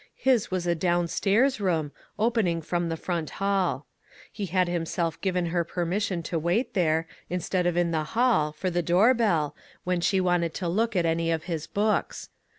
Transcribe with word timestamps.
His 0.15 0.49
was 0.49 0.65
a 0.65 0.73
downstairs 0.73 1.61
room, 1.61 1.91
open 2.17 2.47
ing 2.47 2.63
from 2.63 2.89
the 2.89 2.97
front 2.97 3.29
hall. 3.37 3.85
He 4.31 4.47
had 4.47 4.67
himself 4.67 5.21
given 5.21 5.45
her 5.53 5.63
permission 5.63 6.23
to 6.23 6.39
wait 6.39 6.73
there, 6.73 7.07
instead 7.29 7.67
of 7.67 7.77
in 7.77 7.91
the 7.91 8.03
hall, 8.17 8.51
for 8.51 8.71
the 8.71 8.81
door 8.81 9.13
bell, 9.13 9.55
when 9.83 10.01
she 10.01 10.19
wanted 10.19 10.55
to 10.55 10.67
look 10.67 10.95
at 10.95 11.05
any 11.05 11.29
of 11.29 11.43
his 11.43 11.67
books. 11.67 12.29